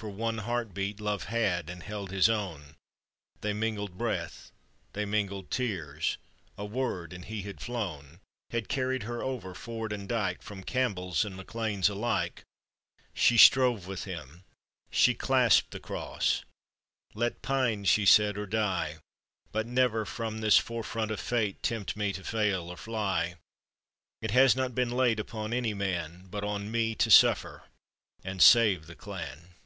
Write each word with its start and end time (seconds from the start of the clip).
For 0.00 0.08
one 0.08 0.38
heart 0.38 0.72
beat 0.72 0.98
Love 0.98 1.24
had 1.24 1.68
and 1.68 1.82
held 1.82 2.10
his 2.10 2.26
own: 2.30 2.74
They 3.42 3.52
mingled 3.52 3.98
breath, 3.98 4.50
they 4.94 5.04
mingled 5.04 5.50
tears— 5.50 6.16
A 6.56 6.64
word 6.64 7.12
and 7.12 7.26
he 7.26 7.42
had 7.42 7.60
flown, 7.60 8.18
Had 8.48 8.70
carried 8.70 9.02
her 9.02 9.22
over 9.22 9.52
ford 9.54 9.92
and 9.92 10.08
dyke. 10.08 10.40
From 10.40 10.62
Campbells 10.64 11.22
and 11.26 11.36
MacLeans 11.36 11.90
alike. 11.90 12.44
She 13.12 13.36
strove 13.36 13.86
with 13.86 14.04
him, 14.04 14.44
she 14.90 15.12
clasped 15.12 15.70
the 15.70 15.78
cross:" 15.80 16.44
Let 17.14 17.42
pine," 17.42 17.84
she 17.84 18.06
said," 18.06 18.38
or 18.38 18.46
die,. 18.46 19.00
But 19.52 19.66
never 19.66 20.06
from 20.06 20.38
this 20.38 20.56
fore 20.56 20.82
front 20.82 21.10
of 21.10 21.20
fate 21.20 21.62
Tempt 21.62 21.94
me 21.94 22.14
to 22.14 22.24
fail 22.24 22.70
or 22.70 22.78
fly; 22.78 23.34
It 24.22 24.30
has 24.30 24.56
not 24.56 24.74
been 24.74 24.92
laid 24.92 25.20
upon 25.20 25.52
any 25.52 25.74
man, 25.74 26.26
But 26.30 26.42
on 26.42 26.70
me 26.70 26.94
to 26.94 27.10
suffer 27.10 27.64
and 28.24 28.40
save 28.42 28.86
the 28.86 28.96
clan. 28.96 29.56